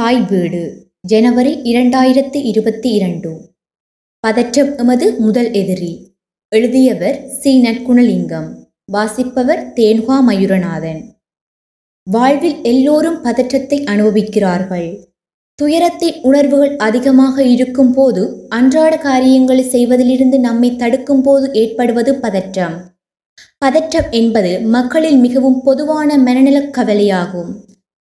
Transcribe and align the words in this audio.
தாய் 0.00 0.20
வீடு 0.20 0.86
ஜனவரி 1.00 1.60
இரண்டாயிரத்து 1.62 2.36
இருபத்தி 2.36 2.90
இரண்டு. 2.90 3.54
பதற்றம் 4.20 4.76
எமது 4.76 5.18
முதல் 5.18 5.52
எதிரி. 5.52 6.16
எழுதியவர் 6.48 7.28
சி. 7.28 7.62
நற்குணலிங்கம். 7.62 8.54
வாசிப்பவர் 8.92 9.72
தேன்ஹா 9.76 10.20
மயூரநாதன். 10.28 11.00
வாழ்வில் 12.10 12.62
எல்லோரும் 12.62 13.22
பதற்றத்தை 13.22 13.84
அனுபவிக்கிறார்கள். 13.84 15.04
துயரத்தின் 15.54 16.14
உணர்வுகள் 16.22 16.76
அதிகமாக 16.76 17.42
இருக்கும் 17.42 17.92
போது 17.92 18.46
அன்றாட 18.48 18.96
காரியங்களை 18.96 19.64
செய்வதிலிருந்து 19.64 20.38
நம்மை 20.38 20.76
தடுக்கும் 20.76 21.22
போது 21.22 21.52
ஏற்படுவது 21.52 22.14
பதற்றம். 22.14 22.90
பதற்றம் 23.58 24.10
என்பது 24.10 24.60
மக்களில் 24.60 25.16
மிகவும் 25.16 25.62
பொதுவான 25.62 26.18
மனநலக் 26.18 26.76
கவலையாகும். 26.76 27.69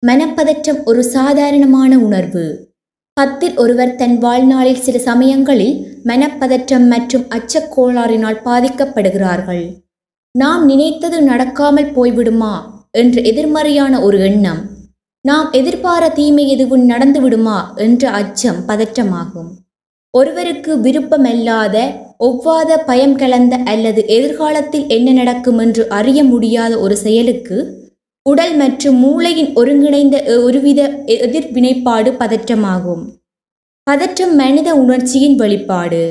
மனப்பதற்றம் 0.08 0.84
ஒரு 0.86 1.04
சாதாரணமான 1.04 2.00
உணர்வு. 2.00 2.74
பத்தில் 3.14 3.57
ஒருவர் 3.57 3.96
தன் 3.96 4.18
வாழ்நாளில் 4.18 4.82
சில 4.82 4.98
சமயங்களில் 4.98 5.88
மனப்பதற்றம் 6.06 6.88
மற்றும் 6.88 7.24
அச்சக்கோளாறினால் 7.24 8.39
பாதிக்கப்படுகிறார்கள். 8.46 9.74
நாம் 10.32 10.66
நினைத்தது 10.66 11.21
நடக்காமல் 11.21 11.92
போய்விடுமா? 11.96 12.61
என்ற 12.92 13.21
எதிர்மறையான 13.21 14.02
ஒரு 14.02 14.20
எண்ணம். 14.20 14.70
நாம் 15.21 15.52
எதிர்பார 15.52 16.14
தீமை 16.14 16.47
எதுவும் 16.47 16.89
நடந்துவிடுமா? 16.89 17.75
என்ற 17.75 18.10
அச்சம் 18.10 18.56
பதற்றமாகும். 18.68 19.52
ஒருவருக்கு 20.10 20.78
விருப்பமல்லாத 20.78 21.92
ஒவ்வாத 22.20 22.78
பயம் 22.86 23.16
கலந்த 23.16 23.56
அல்லது 23.66 24.08
எதிர்காலத்தில் 24.08 24.88
என்ன 24.88 25.11
நடக்கும் 25.11 25.58
என்று 25.58 25.89
அறிய 25.89 26.24
முடியாத 26.24 26.80
ஒரு 26.80 26.97
செயலுக்கு 26.97 27.82
உடல் 28.25 28.55
மற்றும் 28.55 28.95
மூளையின் 28.95 29.55
ஒருங்கிணைந்த 29.55 30.18
ஒருவித 30.43 30.82
எதிர்வினைப்பாடு 31.05 32.11
பதற்றமாகும். 32.22 33.02
பதற்றம் 33.83 34.36
மனித 34.36 34.75
உணர்ச்சியின் 34.75 35.35
வெளிப்பாடு. 35.35 36.03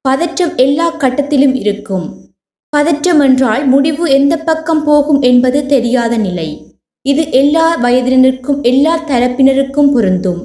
பதற்றம் 0.00 0.56
எல்லா 0.56 0.96
கட்டத்திலும் 0.96 1.54
இருக்கும். 1.54 2.06
பதற்றம் 2.68 3.20
என்றால் 3.20 3.66
முடிவு 3.66 4.10
எந்த 4.10 4.36
பக்கம் 4.38 4.84
போகும் 4.84 5.20
என்பது 5.20 5.66
தெரியாத 5.66 6.16
நிலை. 6.16 6.48
இது 7.02 7.30
எல்லா 7.30 7.66
வயதினருக்கும் 7.82 8.60
எல்லா 8.62 9.06
தரப்பினருக்கும் 9.06 9.92
பொருந்தும். 9.92 10.42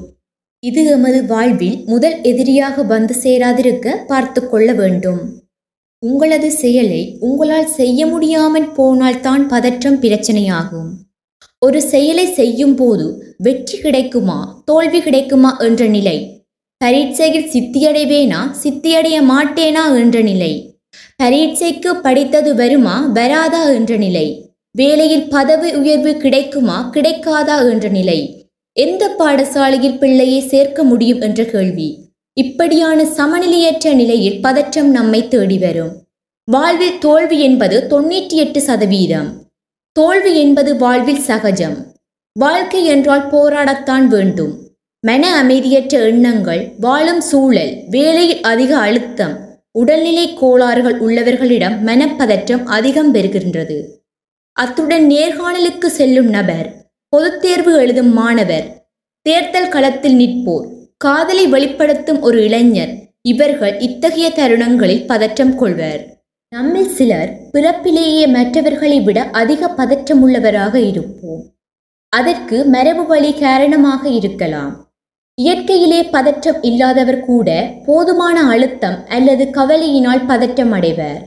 இது 0.60 0.86
எமது 0.86 1.26
வாழ்வில் 1.26 1.84
முதல் 1.86 2.22
எதிரியாக 2.22 2.84
வந்து 2.84 3.16
சேராதிருக்க 3.24 4.06
பார்த்து 4.06 4.50
கொள்ள 4.50 4.74
வேண்டும். 4.74 5.22
உங்களது 6.02 6.52
செயலை 6.52 7.18
உங்களால் 7.20 7.68
செய்ய 7.68 8.06
முடியாமல் 8.06 8.72
போனால்தான் 8.72 9.48
பதற்றம் 9.48 10.02
பிரச்சனையாகும். 10.02 10.90
ஒரு 11.60 11.82
செயலை 11.82 12.26
செய்யும் 12.26 12.76
போது 12.76 13.36
வெற்றி 13.38 13.78
கிடைக்குமா 13.78 14.62
தோல்வி 14.66 15.02
கிடைக்குமா 15.02 15.58
என்ற 15.58 15.88
நிலை. 15.88 16.18
பரீட்சையில் 16.78 17.50
சித்தியடைவேனா 17.50 18.42
சித்தியடைய 18.64 19.18
மாட்டேனா 19.22 19.84
என்ற 19.98 20.22
நிலை. 20.22 20.52
பரீட்சைக்கு 21.16 21.96
படித்தது 21.96 22.56
வருமா 22.56 23.08
வராதா 23.14 23.64
என்ற 23.70 23.96
நிலை. 23.96 24.52
வேலையில் 24.72 25.28
பதவி 25.28 25.72
உயர்வு 25.72 26.18
கிடைக்குமா 26.18 26.92
கிடைக்காதா 26.94 27.70
என்ற 27.70 27.88
நிலை. 27.90 28.20
எந்த 28.74 29.16
பாடசாலையில் 29.20 29.98
பிள்ளையை 29.98 30.42
சேர்க்க 30.42 30.84
முடியும் 30.84 31.22
என்ற 31.22 31.44
கேள்வி. 31.46 32.09
இப்படியான 32.34 33.04
சமநிலையற்ற 33.04 33.94
நிலையில் 33.96 34.42
பதற்றம் 34.42 34.92
நம்மை 34.92 35.28
தேடி 35.28 35.58
வரும். 35.58 36.04
வாழ்வில் 36.46 36.98
தோல்வி 36.98 37.40
என்பது 37.40 37.88
தொண்ணூற்றி 37.90 38.30
எட்டு 38.30 38.62
சதவீதம். 38.62 39.44
தோல்வி 39.92 40.40
என்பது 40.40 40.76
வாழ்வில் 40.76 41.20
சகஜம். 41.20 41.94
வாழ்க்கை 42.40 42.86
என்றால் 42.86 43.30
போராடத்தான் 43.30 44.06
வேண்டும். 44.06 44.68
மன 45.02 45.44
அமைதியற்ற 45.44 46.00
எண்ணங்கள் 46.00 46.74
வாழும் 46.80 47.22
சூழல் 47.22 47.84
வேலையில் 47.88 48.42
அதிக 48.42 48.78
அழுத்தம் 48.78 49.38
உடல்நிலை 49.72 50.34
கோளாறுகள் 50.34 51.02
உள்ளவர்களிடம் 51.02 51.78
மனப்பதற்றம் 51.86 52.64
அதிகம் 52.64 53.14
பெறுகின்றது. 53.14 53.84
அத்துடன் 54.52 55.10
நேர்காணலுக்கு 55.10 55.86
செல்லும் 55.86 56.30
நபர் 56.30 56.92
பொதுத் 57.10 57.42
தேர்வு 57.42 57.74
எழுதும் 57.78 58.14
மாணவர் 58.14 58.90
தேர்தல் 59.22 59.70
களத்தில் 59.70 60.16
நிற்போர். 60.16 60.79
காதலை 61.04 61.48
வெளிப்படுத்தும் 61.48 62.22
ஒரு 62.22 62.44
இளைஞர் 62.44 62.94
இவர்கள் 63.22 63.80
இத்தகைய 63.80 64.30
தருணங்களில் 64.30 65.06
பதற்றம் 65.06 65.56
கொள்வர். 65.56 66.02
நம்மில் 66.56 66.90
சிலர் 66.90 67.30
பிறப்பிலேயே 67.54 68.28
மற்றவர்களை 68.28 69.02
விட 69.02 69.24
அதிக 69.42 69.70
பதற்றமுள்ளவராக 69.78 70.76
இருப்போம். 70.76 71.42
அதற்கு 72.10 72.66
மரபு 72.66 73.06
வழி 73.06 73.34
காரணமாக 73.34 74.10
இருக்கலாம். 74.10 74.74
இயற்கையிலே 75.36 76.04
பதற்றம் 76.04 76.62
இல்லாதவர் 76.62 77.22
கூட 77.22 77.50
போதுமான 77.86 78.38
அழுத்தம் 78.44 78.98
அல்லது 79.08 79.46
கவலையினால் 79.52 80.26
பதற்றம் 80.26 80.72
அடைவர். 80.72 81.22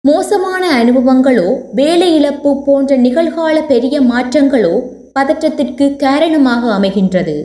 மோசமான 0.00 0.84
அனுபவங்களோ 0.84 1.48
வேலை 1.72 2.14
இழப்பு 2.18 2.62
போன்ற 2.64 2.96
நிகழ்கால 2.96 3.66
பெரிய 3.66 4.00
மாற்றங்களோ 4.00 4.76
பதற்றத்திற்கு 5.18 5.96
காரணமாக 5.96 6.62
அமைகின்றது. 6.78 7.36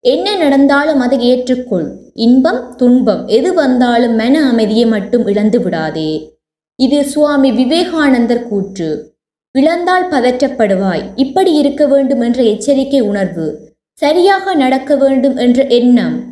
என்ன 0.00 0.36
நடந்தாலும் 0.36 1.00
அதை 1.00 1.18
ஏற்றுக்கொள். 1.32 1.92
இன்பம் 2.14 2.76
துன்பம். 2.76 3.26
எது 3.26 3.54
வந்தாலும் 3.54 4.14
மன 4.14 4.48
அமைதியை 4.48 4.86
மட்டும் 4.86 5.26
இழந்து 5.26 5.62
விடாதே. 5.62 6.34
இது 6.76 7.04
சுவாமி 7.04 7.52
விவேகானந்தர் 7.52 8.48
கூற்று. 8.48 9.14
இழந்தால் 9.58 10.10
பதற்றப்படுவாய். 10.10 11.02
இப்படி 11.14 11.52
இருக்க 11.52 11.86
வேண்டும் 11.86 12.20
என்ற 12.20 12.42
எச்சரிக்கை 12.42 13.00
உணர்வு. 13.00 13.74
சரியாக 13.92 14.54
நடக்க 14.54 14.96
வேண்டும் 14.96 15.36
என்ற 15.36 15.66
எண்ணம். 15.66 16.24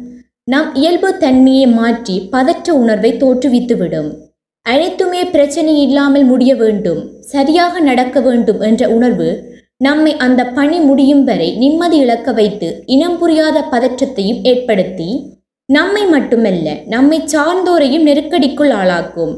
நம் 0.44 0.74
இயல்பு 0.74 1.18
தன்மையை 1.18 1.66
மாற்றி 1.66 2.20
பதற்ற 2.20 2.74
உணர்வை 2.74 3.12
தோற்றுவித்துவிடும். 3.12 4.14
அனைத்துமே 4.62 5.24
பிரச்சனை 5.24 5.82
இல்லாமல் 5.82 6.24
முடிய 6.24 6.54
வேண்டும். 6.54 7.10
சரியாக 7.20 7.80
நடக்க 7.80 8.20
வேண்டும் 8.20 8.60
என்ற 8.60 8.88
உணர்வு 8.88 9.53
நம்மை 9.84 10.16
அந்த 10.16 10.44
பணி 10.44 10.78
முடியும் 10.78 11.24
வரை 11.24 11.56
நிம்மதி 11.56 11.96
இழக்க 11.96 12.32
வைத்து 12.32 12.82
இனம் 12.86 13.18
புரியாத 13.18 13.64
பதற்றத்தையும் 13.70 14.40
ஏற்படுத்தி 14.42 15.32
நம்மை 15.72 16.06
மட்டுமல்ல 16.06 16.74
நம்மை 16.86 17.18
சார்ந்தோரையும் 17.20 18.06
நெருக்கடிக்குள் 18.06 18.72
ஆளாக்கும். 18.80 19.34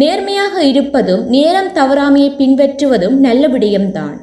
நேர்மையாக 0.00 0.64
இருப்பதும் 0.64 1.28
நேரம் 1.28 1.72
தவறாமையை 1.72 2.28
பின்பற்றுவதும் 2.38 3.16
நல்ல 3.16 3.48
விடயம்தான். 3.48 4.16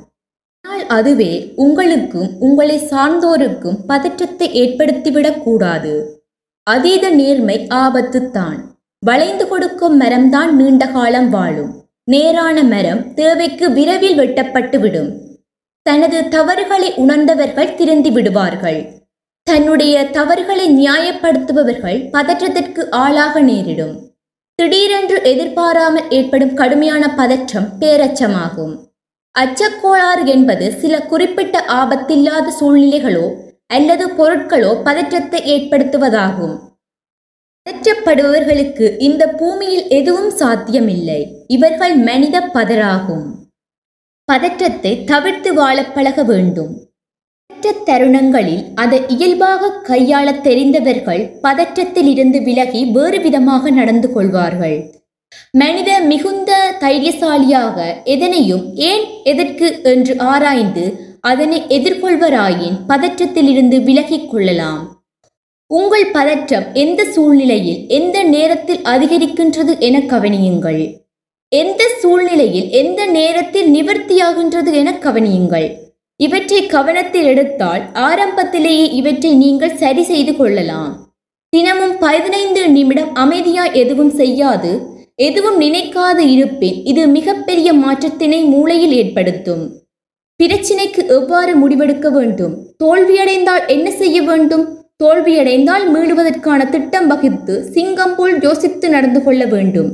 ஆனால் 0.61 0.87
அதுவே 0.87 1.51
உங்களுக்கும் 1.55 2.29
உங்களை 2.39 2.77
சார்ந்தோருக்கும் 2.77 3.77
பதற்றத்தை 3.87 4.47
ஏற்படுத்திவிடக் 4.61 5.43
கூடாது. 5.43 5.93
அதீத 6.63 7.09
நேர்மை 7.09 7.67
ஆபத்துத்தான். 7.69 8.59
வளைந்து 9.05 9.47
கொடுக்கும் 9.47 10.01
மரம்தான் 10.01 10.51
நீண்ட 10.51 10.85
காலம் 10.87 11.29
வாழும். 11.29 11.73
நேரான 12.03 12.63
மரம் 12.63 13.13
தேவைக்கு 13.13 13.71
விரைவில் 13.71 14.17
வெட்டப்பட்டுவிடும். 14.17 15.09
தனது 15.89 16.27
தவறுகளை 16.27 16.93
உணர்ந்தவர்கள் 16.93 17.75
திருந்தி 17.75 18.11
விடுவார்கள். 18.11 18.79
தன்னுடைய 19.43 20.05
தவறுகளை 20.05 20.65
நியாயப்படுத்துபவர்கள் 20.79 22.09
பதற்றத்திற்கு 22.11 22.89
ஆளாக 22.89 23.39
நேரிடும். 23.39 24.13
திடீரென்று 24.55 25.23
எதிர்பாராமல் 25.23 26.09
ஏற்படும் 26.09 26.53
கடுமையான 26.53 27.15
பதற்றம் 27.15 27.67
பேரச்சமாகும். 27.79 28.73
அச்சக்கோளாறு 29.39 30.25
என்பது 30.25 30.71
சில 30.71 31.01
குறிப்பிட்ட 31.01 31.65
ஆபத்தில்லாத 31.67 32.47
சூழ்நிலைகளோ 32.59 33.33
அல்லது 33.67 34.05
பொருட்களோ 34.07 34.83
பதற்றத்தை 34.83 35.41
ஏற்படுத்துவதாகும். 35.55 36.55
பதற்றப்படுபவர்களுக்கு 37.65 38.99
இந்த 38.99 39.27
பூமியில் 39.27 39.87
எதுவும் 39.87 40.29
சாத்தியமில்லை. 40.29 41.45
இவர்கள் 41.47 41.95
மனித 41.95 42.41
பதராகும். 42.53 43.38
பதற்றத்தை 44.29 45.03
தவிர்த்து 45.03 45.53
வாழ 45.53 45.85
பழக 45.85 46.23
வேண்டும். 46.23 46.87
பதற்ற 47.45 47.83
தருணங்களில் 47.85 48.63
அதை 48.75 49.01
இயல்பாக 49.07 49.71
கையாள 49.87 50.41
தெரிந்தவர்கள் 50.41 51.39
பதற்றத்தில் 51.43 52.07
இருந்து 52.07 52.41
விலகி 52.41 52.85
வேறு 52.85 53.21
விதமாக 53.21 53.69
நடந்து 53.69 54.13
கொள்வார்கள். 54.13 54.77
மனித 55.51 55.99
மிகுந்த 55.99 56.51
தைரியசாலியாக 56.79 57.77
எதனையும் 58.03 58.75
ஏன் 58.75 59.05
எதற்கு 59.23 59.79
என்று 59.83 60.19
ஆராய்ந்து 60.19 60.85
அதனை 61.21 61.59
எதிர்கொள்வராயின் 61.67 62.77
பதற்றத்திலிருந்து 62.87 63.83
விலகிக் 63.83 64.29
கொள்ளலாம். 64.31 65.03
உங்கள் 65.67 66.11
பதற்றம் 66.11 66.63
எந்த 66.73 67.03
சூழ்நிலையில் 67.03 67.87
எந்த 67.87 68.23
நேரத்தில் 68.23 68.81
அதிகரிக்கின்றது 68.83 69.79
என 69.79 69.99
கவனியுங்கள். 69.99 70.98
எந்த 71.51 71.83
சூழ்நிலையில் 72.01 72.69
எந்த 72.69 73.05
நேரத்தில் 73.05 73.69
நிவர்த்தியாகின்றது 73.75 74.71
என 74.71 74.89
கவனியுங்கள். 74.91 75.67
இவற்றை 76.15 76.65
கவனத்தில் 76.65 77.23
எடுத்தால் 77.23 77.83
ஆரம்பத்திலேயே 77.93 78.89
இவற்றை 78.89 79.33
நீங்கள் 79.33 79.77
சரி 79.77 80.03
செய்து 80.03 80.35
கொள்ளலாம். 80.35 80.91
தினமும் 81.49 81.97
பதினைந்து 81.97 82.69
நிமிடம் 82.69 83.13
அமைதியாக 83.13 83.71
எதுவும் 83.71 84.09
செய்யாது. 84.09 84.71
எதுவும் 85.15 85.61
நினைக்காது 85.61 86.23
இருப்பின் 86.33 86.77
இது 86.83 87.07
மிகப்பெரிய 87.07 87.73
மாற்றத்தினை 87.73 88.41
மூளையில் 88.45 88.91
ஏற்படுத்தும். 88.91 89.63
பிரச்சினைக்கு 90.35 91.01
எவ்வாறு 91.07 91.53
முடிவெடுக்க 91.55 92.09
வேண்டும்? 92.09 92.53
தோல்வியடைந்தால் 92.83 93.65
என்ன 93.67 93.91
செய்ய 93.91 94.21
வேண்டும்? 94.21 94.65
தோல்வியடைந்தால் 95.03 95.87
மீளுவதற்கான 95.95 96.69
திட்டம் 96.69 97.07
வகுத்து 97.07 97.55
சிங்கம் 97.73 98.15
போல் 98.15 98.41
யோசித்து 98.41 98.89
நடந்து 98.89 99.23
கொள்ள 99.23 99.45
வேண்டும். 99.45 99.89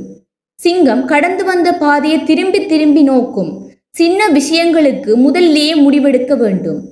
சிங்கம் 0.60 1.06
கடந்து 1.06 1.44
வந்த 1.44 1.72
பாதையை 1.72 2.24
திரும்பி 2.24 2.66
திரும்பி 2.66 3.02
நோக்கும். 3.02 3.70
சின்ன 3.90 4.28
விஷயங்களுக்கு 4.28 5.14
முதலிலேயே 5.14 5.74
முடிவெடுக்க 5.74 6.36
வேண்டும். 6.36 6.88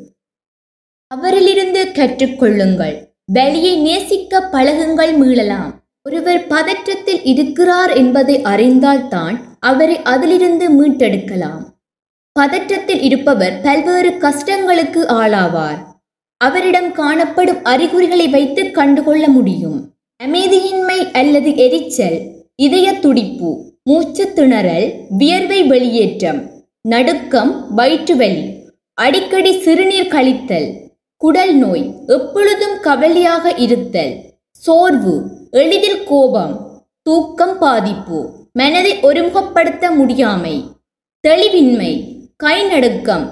அவரிலிருந்து 1.14 1.84
கற்றுக்கொள்ளுங்கள். 1.92 3.08
வலியை 3.26 3.76
நேசிக்க 3.76 4.48
பழகுங்கள் 4.52 5.12
மீளலாம். 5.16 5.70
ஒருவர் 6.02 6.46
பதற்றத்தில் 6.46 7.20
இருக்கிறார் 7.22 7.90
என்பதை 7.90 8.42
அறிந்தால்தான் 8.42 9.38
அவரை 9.60 10.02
அதிலிருந்து 10.02 10.68
மீட்டெடுக்கலாம். 10.70 11.62
பதற்றத்தில் 12.40 13.02
இருப்பவர் 13.02 13.60
பல்வேறு 13.62 14.10
கஷ்டங்களுக்கு 14.10 15.06
ஆளாவார். 15.08 15.86
அவரிடம் 16.36 16.92
காணப்படும் 16.92 17.64
அறிகுறிகளை 17.64 18.28
வைத்து 18.28 18.70
கண்டுகொள்ள 18.70 19.28
முடியும். 19.28 19.92
அமைதியின்மை 20.24 21.10
அல்லது 21.12 21.56
எரிச்சல் 21.56 22.33
இதய 22.58 22.88
துடிப்பு 22.94 23.50
மூச்சு 23.82 24.24
திணறல் 24.36 24.86
வியர்வை 25.16 25.60
வெளியேற்றம் 25.62 26.40
நடுக்கம் 26.84 27.52
வயிற்றுவலி 27.74 28.44
அடிக்கடி 28.98 29.52
சிறுநீர் 29.60 30.12
கழித்தல் 30.12 30.68
குடல் 31.20 31.54
நோய் 31.54 31.84
எப்பொழுதும் 32.06 32.76
கவலையாக 32.80 33.54
இருத்தல் 33.56 34.14
சோர்வு 34.62 35.14
எளிதில் 35.52 36.02
கோபம் 36.04 36.54
தூக்கம் 37.06 37.56
பாதிப்பு 37.58 38.18
மனதை 38.52 38.92
ஒருமுகப்படுத்த 39.00 39.90
முடியாமை 39.96 40.54
தெளிவின்மை 41.24 41.92
கை 42.36 42.56
நடுக்கம் 42.64 43.26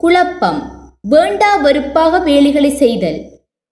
குழப்பம் 0.00 0.60
வேண்டா 1.08 1.52
வெறுப்பாக 1.56 2.22
வேலைகளை 2.22 2.72
செய்தல் 2.74 3.20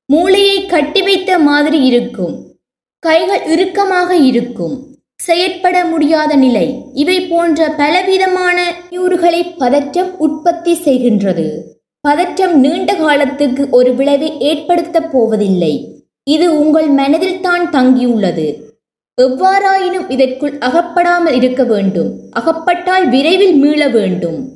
மூளையை 0.08 0.58
கட்டி 0.66 1.02
வைத்த 1.02 1.32
மாதிரி 1.38 1.80
இருக்கும் 1.86 2.36
கைகள் 3.02 3.44
இறுக்கமாக 3.46 4.10
இருக்கும் 4.22 4.76
செயற்பட 5.26 5.84
முடியாத 5.84 6.36
நிலை. 6.36 6.82
இவை 6.94 7.20
போன்ற 7.20 7.68
பலவிதமான 7.68 8.72
யூறுகளை 8.90 9.54
பதற்றம் 9.58 10.18
உற்பத்தி 10.18 10.72
செய்கின்றது. 10.84 11.46
பதற்றம் 12.00 12.60
நீண்ட 12.60 12.94
காலத்துக்கு 12.94 13.68
ஒரு 13.70 13.94
விளைவை 13.94 14.40
ஏற்படுத்தப் 14.40 15.12
போவதில்லை. 15.12 16.02
இது 16.24 16.60
உங்கள் 16.60 16.88
மனதில் 16.88 17.40
தான் 17.40 17.70
தங்கியுள்ளது. 17.70 18.46
எவ்வாறாயினும் 19.22 20.10
இதற்குள் 20.10 20.58
அகப்படாமல் 20.58 21.34
இருக்க 21.34 21.64
வேண்டும். 21.64 22.10
அகப்பட்டால் 22.30 23.08
விரைவில் 23.08 23.54
மீள 23.54 23.88
வேண்டும். 23.88 24.48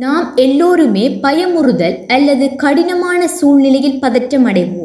நாம் 0.00 0.32
எல்லோருமே 0.36 1.08
பயமுறுதல் 1.08 2.06
அல்லது 2.06 2.56
கடினமான 2.56 3.28
சூழ்நிலையில் 3.28 4.00
பதற்றம் 4.00 4.46
அடைவோம். 4.46 4.83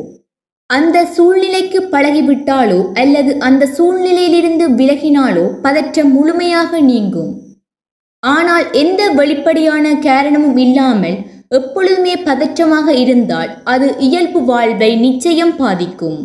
அந்த 0.69 0.97
சூழ்நிலைக்கு 1.15 1.79
பழகிவிட்டாலோ 1.93 2.79
அல்லது 3.01 3.31
அந்த 3.47 3.69
சூழ்நிலையிலிருந்து 3.77 4.65
விலகினாலோ 4.79 5.45
பதற்றம் 5.61 6.11
முழுமையாக 6.11 6.81
நீங்கும். 6.89 7.31
ஆனால் 8.23 8.65
எந்த 8.73 9.01
வெளிப்படையான 9.19 9.85
காரணமும் 9.99 10.57
இல்லாமல் 10.65 11.17
எப்பொழுதுமே 11.57 12.15
பதற்றமாக 12.27 12.87
இருந்தால் 13.03 13.51
அது 13.63 13.87
இயல்பு 14.07 14.39
வாழ்வை 14.43 14.91
நிச்சயம் 15.05 15.55
பாதிக்கும். 15.55 16.19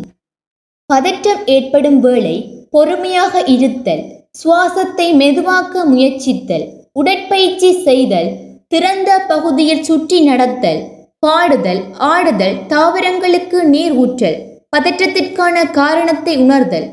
பதற்றம் 0.89 1.41
ஏற்படும் 1.55 1.99
வேளை 1.99 2.35
பொறுமையாக 2.69 3.41
இருத்தல் 3.55 4.03
சுவாசத்தை 4.41 5.07
மெதுவாக்க 5.21 5.85
முயற்சித்தல் 5.85 6.65
உடற்பயிற்சி 6.93 7.69
செய்தல் 7.87 8.29
திறந்த 8.67 9.11
பகுதியில் 9.27 9.83
சுற்றி 9.83 10.17
நடத்தல் 10.25 10.81
பாடுதல் 11.25 11.81
ஆடுதல் 11.97 12.57
தாவரங்களுக்கு 12.67 13.63
நீர் 13.63 13.93
ஊற்றல் 13.93 14.37
பதற்றத்திற்கான 14.77 15.71
காரணத்தை 15.71 16.37
உணர்தல். 16.37 16.87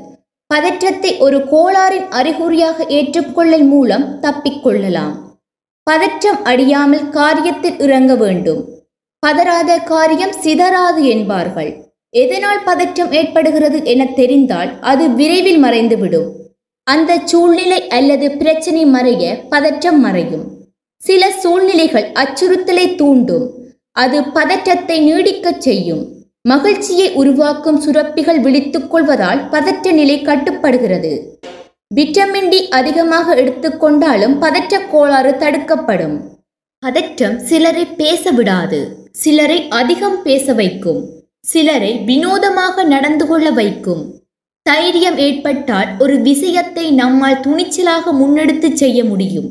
பதற்றத்தை 0.46 1.10
ஒரு 1.18 1.38
கோளாறின் 1.52 2.08
அறிகுறியாக 2.08 2.84
ஏற்றுக்கொள்ளல் 2.88 3.64
மூலம் 3.64 4.04
தப்பிக்கொள்ளலாம் 4.20 5.14
பதற்றம் 5.86 6.40
அடியாமல் 6.44 7.06
காரியத்தில் 7.10 7.78
இறங்க 7.80 8.14
வேண்டும். 8.14 8.60
பதறாத 9.26 9.70
காரியம் 9.84 10.34
சிதறாது 10.44 11.02
என்பார்கள். 11.14 11.70
எதனால் 12.14 12.62
பதற்றம் 12.64 13.12
ஏற்படுகிறது 13.12 13.78
என 13.84 14.04
தெரிந்தால் 14.04 14.70
அது 14.80 15.04
விரைவில் 15.10 15.60
மறைந்துவிடும். 15.64 16.28
அந்த 16.86 17.18
சூழ்நிலை 17.24 17.80
அல்லது 17.88 18.28
பிரச்சனை 18.30 18.84
மறைய 18.86 19.24
பதற்றம் 19.48 20.00
மறையும். 20.00 20.46
சில 21.02 21.30
சூழ்நிலைகள் 21.30 22.08
அச்சுறுத்தலை 22.22 22.86
தூண்டும். 22.94 23.46
அது 23.92 24.24
பதற்றத்தை 24.24 25.12
நீடிக்கச் 25.12 25.58
செய்யும். 25.58 26.14
மகிழ்ச்சியை 26.42 27.12
உருவாக்கும் 27.12 27.80
சுரப்பிகள் 27.82 28.40
விழித்துக் 28.40 28.90
கொள்வதால் 28.90 29.48
பதற்ற 29.48 29.92
நிலை 29.92 30.22
கட்டுப்படுகிறது. 30.22 31.40
விட்டமின் 31.94 32.48
டி 32.48 32.68
அதிகமாக 32.68 33.34
எடுத்துக்கொண்டாலும் 33.34 34.38
பதற்ற 34.38 34.78
கோளாறு 34.78 35.36
தடுக்கப்படும். 35.36 36.20
பதற்றம் 36.78 37.38
சிலரை 37.38 37.86
பேச 37.86 38.30
விடாது. 38.30 39.08
சிலரை 39.12 39.68
அதிகம் 39.68 40.22
பேச 40.22 40.52
வைக்கும். 40.52 41.08
சிலரை 41.40 41.98
வினோதமாக 41.98 42.84
நடந்து 42.84 43.26
கொள்ள 43.26 43.50
வைக்கும். 43.50 44.20
தைரியம் 44.62 45.18
ஏற்பட்டால் 45.18 45.88
ஒரு 45.98 46.20
விஷயத்தை 46.20 46.90
நம்மால் 46.90 47.40
துணிச்சலாக 47.40 48.12
முன்னெடுத்து 48.12 48.72
செய்ய 48.72 49.04
முடியும். 49.04 49.50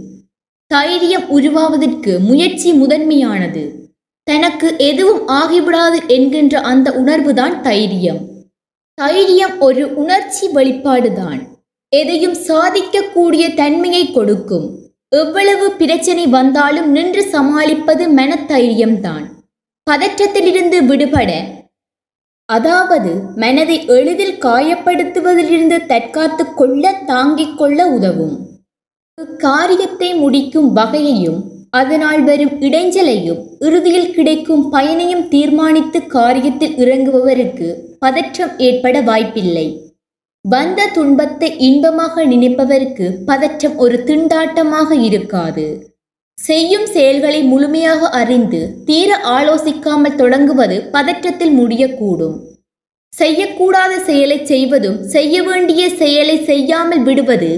தைரியம் 0.68 1.30
உருவாவதற்கு 1.30 2.20
முயற்சி 2.20 2.74
முதன்மையானது. 2.74 3.81
தனக்கு 4.24 4.78
எதுவும் 4.78 5.28
ஆகிவிடாது 5.28 6.08
என்கின்ற 6.08 6.62
அந்த 6.62 6.92
உணர்வுதான் 6.92 7.62
தைரியம். 7.62 8.20
தைரியம் 8.94 9.60
ஒரு 9.60 9.96
உணர்ச்சி 9.96 10.48
வெளிப்பாடுதான். 10.48 11.40
எதையும் 11.90 12.34
சாதிக்கக்கூடிய 12.34 13.54
தன்மையை 13.54 14.12
கொடுக்கும். 14.12 14.80
எவ்வளவு 15.08 15.72
பிரச்சனை 15.72 16.28
வந்தாலும் 16.28 16.92
நின்று 16.92 17.24
சமாளிப்பது 17.24 18.08
மனத்தைரியம்தான் 18.08 19.26
பதற்றத்திலிருந்து 19.92 20.86
விடுபட. 20.86 21.44
அதாவது 22.46 23.22
மனதை 23.36 23.86
எளிதில் 23.86 24.40
காயப்படுத்துவதிலிருந்து 24.40 25.86
தற்காத்து 25.86 26.54
கொள்ள 26.54 26.92
தாங்கிக் 27.06 27.58
கொள்ள 27.58 27.88
உதவும். 27.88 28.48
காரியத்தை 29.38 30.14
முடிக்கும் 30.14 30.74
வகையையும் 30.74 31.50
அதனால் 31.74 32.22
வரும் 32.24 32.56
இடைஞ்சலையும் 32.68 33.42
இறுதியில் 33.60 34.12
கிடைக்கும் 34.16 34.64
பயனையும் 34.70 35.28
தீர்மானித்து 35.28 36.00
காரியத்தில் 36.16 36.76
இறங்குபவருக்கு 36.84 37.68
பதற்றம் 38.00 38.54
ஏற்பட 38.68 39.01
வாய்ப்பில்லை. 39.01 39.68
வந்த 40.46 40.90
துன்பத்தை 40.94 41.50
இன்பமாக 41.68 42.24
நினைப்பவருக்கு 42.25 43.08
பதற்றம் 43.25 43.75
ஒரு 43.78 43.98
திண்டாட்டமாக 44.08 44.92
இருக்காது. 45.10 45.66
செய்யும் 46.38 46.88
செயல்களை 46.96 47.42
முழுமையாக 47.44 48.10
அறிந்து 48.20 48.62
தீர 48.86 49.10
ஆலோசிக்காமல் 49.38 50.16
தொடங்குவது 50.16 50.78
பதற்றத்தில் 50.96 51.56
முடியக்கூடும். 51.60 52.38
செய்யக்கூடாத 53.13 53.94
செயலை 54.10 54.40
செய்வதும் 54.46 55.00
செய்ய 55.16 55.36
வேண்டிய 55.44 55.84
செயலை 56.01 56.38
செய்யாமல் 56.44 57.04
விடுவது 57.04 57.51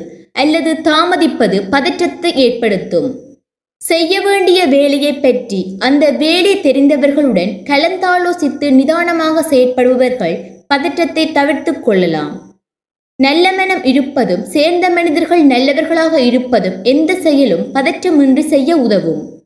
அல்லது 0.43 0.71
தாமதிப்பது 0.89 1.57
பதற்றத்தை 1.69 2.31
ஏற்படுத்தும். 2.45 3.09
செய்ய 3.83 4.21
வேண்டிய 4.21 4.65
வேலையை 4.65 5.13
பற்றி 5.13 5.75
அந்த 5.79 6.11
வேலை 6.11 6.61
தெரிந்தவர்களுடன் 6.61 7.57
கலந்தாலோசித்து 7.63 8.71
நிதானமாக 8.71 9.55
செயற்படுபவர்கள் 9.55 10.35
பதற்றத்தை 10.67 11.31
தவிர்த்து 11.31 11.79
கொள்ளலாம். 11.79 12.55
நல்ல 13.15 13.51
மனம் 13.51 13.83
இருப்பதும் 13.83 14.45
சேர்ந்த 14.45 14.89
மனிதர்கள் 14.89 15.43
நல்லவர்களாக 15.43 16.19
இருப்பதும் 16.19 16.83
எந்த 16.83 17.15
செயலும் 17.15 17.73
பதற்றமின்றி 17.73 18.39
செய்ய 18.39 18.77
உதவும். 18.77 19.43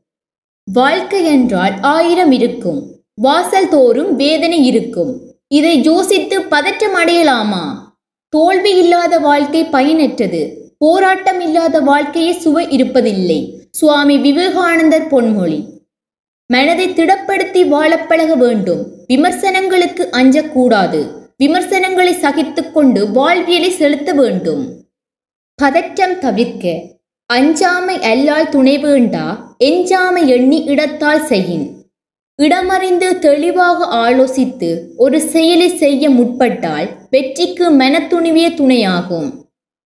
வாழ்க்கை 0.74 1.25
என்றால் 1.25 1.74
ஆயிரம் 1.82 2.32
இருக்கும். 2.32 2.79
வாசல் 3.13 3.70
தோறும் 3.70 4.15
வேதனை 4.15 4.65
இருக்கும். 4.65 5.22
இதை 5.48 5.82
யோசித்து 5.82 6.41
பதற்றம் 6.41 6.96
அடையலாமா? 6.96 7.65
தோல்வி 8.29 8.75
இல்லாத 8.75 9.20
வாழ்க்கை 9.20 9.63
பயனற்றது. 9.63 10.53
போராட்டம் 10.77 11.41
இல்லாத 11.41 11.79
வாழ்க்கையே 11.79 12.32
சுவை 12.32 12.65
இருப்பதில்லை. 12.67 13.57
சுவாமி 13.78 14.18
விவேகானந்தர் 14.18 15.08
பொன்மொழி. 15.08 15.64
மனதை 16.48 16.90
திடப்படுத்தி 16.90 17.68
வாழப்பழக 17.68 18.36
வேண்டும். 18.36 18.92
விமர்சனங்களுக்கு 19.08 20.10
அஞ்சக்கூடாது. 20.12 21.08
விமர்சனங்களை 21.38 22.14
சகித்துக்கொண்டு 22.14 23.12
வாழ்வியலை 23.12 23.72
செலுத்த 23.72 24.14
வேண்டும். 24.14 24.86
பதற்றம் 25.56 26.20
தவிர்க்க. 26.20 26.82
அஞ்சாமை 27.34 28.02
அல்லால் 28.02 28.50
துணை 28.50 28.78
வேண்டா. 28.78 29.56
எஞ்சாமை 29.58 30.28
எண்ணி 30.28 30.64
இடத்தால் 30.64 31.26
செய்யின். 31.26 31.92
இடமறிந்து 32.42 33.20
தெளிவாக 33.20 33.86
ஆலோசித்து 33.96 34.88
ஒரு 34.98 35.22
செயலை 35.22 35.78
செய்ய 35.78 36.10
முற்பட்டால் 36.10 36.90
வெற்றிக்கு 37.10 37.72
மனத்துணிவே 37.72 38.50
துணையாகும். 38.56 39.32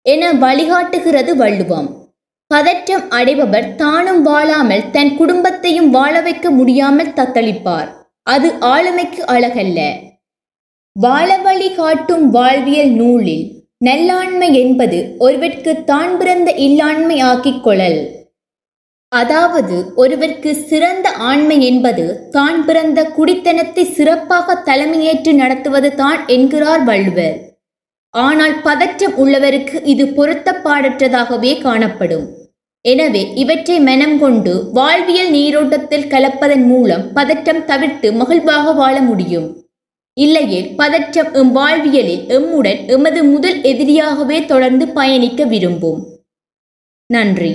என 0.01 0.33
வழிகாட்டுகிறது 0.33 1.35
வள்ளுவம். 1.35 2.00
பதற்றம் 2.51 3.05
அடைபவர் 3.17 3.67
தானும் 3.81 4.21
வாழாமல் 4.29 4.87
தன் 4.95 5.11
குடும்பத்தையும் 5.19 5.89
வாழ 5.97 6.13
வைக்க 6.27 6.47
முடியாமல் 6.59 7.15
தத்தளிப்பார். 7.19 7.89
அது 8.33 8.47
ஆளுமைக்கு 8.73 9.21
அழகல்ல. 9.33 9.79
வாழ 10.95 11.29
வழி 11.45 11.69
காட்டும் 11.77 12.25
வாழ்வியல் 12.37 12.93
நூலில் 13.01 13.45
நல்லாண்மை 13.87 14.49
என்பது 14.63 14.97
ஒருவர்க்கு 15.25 15.71
தான் 15.91 16.11
பிறந்த 16.17 16.49
இல்லாண்மை 16.65 17.17
ஆக்கிக் 17.29 17.63
கொள்ளல். 17.65 18.01
அதாவது 19.11 19.77
ஒருவருக்கு 20.01 20.51
சிறந்த 20.69 21.07
ஆண்மை 21.29 21.57
என்பது 21.69 22.05
தான் 22.35 22.59
பிறந்த 22.67 22.99
குடித்தனத்தை 23.15 23.85
சிறப்பாக 23.97 24.55
தலைமையேற்று 24.67 25.33
நடத்துவது 25.41 25.89
தான் 26.03 26.19
என்கிறார் 26.35 26.83
வள்ளுவர். 26.91 27.37
ஆனால் 28.13 28.55
பதற்றம் 28.67 29.17
உள்ளவருக்கு 29.23 29.77
இது 29.93 30.05
பொருத்தப்பாடற்றதாகவே 30.19 31.51
காணப்படும். 31.65 32.27
எனவே 32.81 33.31
இவற்றை 33.35 33.79
மனம் 33.79 34.19
கொண்டு 34.19 34.69
வாழ்வியல் 34.73 35.29
நீரோட்டத்தில் 35.29 36.07
கலப்பதன் 36.07 36.65
மூலம் 36.65 37.13
பதற்றம் 37.13 37.65
தவிர்த்து 37.65 38.13
மகிழ்வாக 38.13 38.73
வாழ 38.73 39.01
முடியும். 39.01 39.47
இல்லையே 40.13 40.61
பதற்றம் 40.63 41.33
எம் 41.33 41.51
வாழ்வியலில் 41.51 42.23
எம்முடன் 42.37 42.87
எமது 42.87 43.23
முதல் 43.23 43.61
எதிரியாகவே 43.61 44.45
தொடர்ந்து 44.45 44.87
பயணிக்க 44.87 45.45
விரும்பும். 45.45 46.01
நன்றி. 47.05 47.51